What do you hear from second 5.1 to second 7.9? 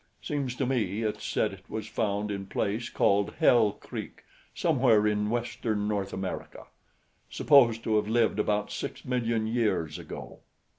western North America. Supposed